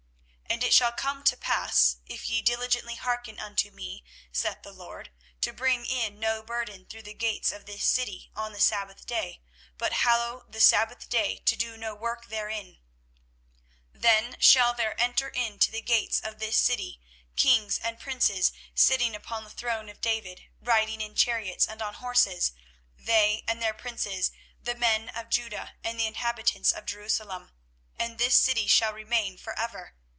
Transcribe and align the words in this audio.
24:017:024 0.61 0.63
And 0.65 0.73
it 0.75 0.77
shall 0.77 0.91
come 0.91 1.23
to 1.23 1.37
pass, 1.37 1.95
if 2.05 2.27
ye 2.29 2.41
diligently 2.41 2.95
hearken 2.95 3.39
unto 3.39 3.71
me, 3.71 4.03
saith 4.33 4.63
the 4.63 4.73
LORD, 4.73 5.09
to 5.39 5.53
bring 5.53 5.85
in 5.85 6.19
no 6.19 6.43
burden 6.43 6.85
through 6.85 7.03
the 7.03 7.13
gates 7.13 7.51
of 7.53 7.65
this 7.65 7.85
city 7.89 8.29
on 8.35 8.51
the 8.51 8.59
sabbath 8.59 9.05
day, 9.05 9.41
but 9.77 9.93
hallow 9.93 10.45
the 10.49 10.59
sabbath 10.59 11.07
day, 11.07 11.37
to 11.45 11.55
do 11.55 11.77
no 11.77 11.95
work 11.95 12.27
therein; 12.27 12.79
24:017:025 13.95 14.01
Then 14.01 14.35
shall 14.41 14.73
there 14.73 14.99
enter 15.01 15.29
into 15.29 15.71
the 15.71 15.81
gates 15.81 16.19
of 16.19 16.37
this 16.39 16.57
city 16.57 16.99
kings 17.37 17.79
and 17.79 17.97
princes 17.97 18.51
sitting 18.75 19.15
upon 19.15 19.45
the 19.45 19.49
throne 19.49 19.87
of 19.87 20.01
David, 20.01 20.43
riding 20.59 20.99
in 20.99 21.15
chariots 21.15 21.65
and 21.67 21.81
on 21.81 21.93
horses, 21.95 22.51
they, 22.97 23.43
and 23.47 23.61
their 23.61 23.73
princes, 23.73 24.31
the 24.61 24.75
men 24.75 25.07
of 25.09 25.29
Judah, 25.29 25.75
and 25.83 25.97
the 25.97 26.07
inhabitants 26.07 26.73
of 26.73 26.85
Jerusalem: 26.85 27.51
and 27.97 28.17
this 28.17 28.37
city 28.39 28.67
shall 28.67 28.91
remain 28.93 29.37
for 29.37 29.57
ever. 29.57 29.95